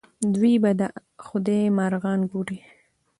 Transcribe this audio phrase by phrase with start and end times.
[0.33, 0.81] دوی به د
[1.27, 2.59] خدای مرغان ګوري.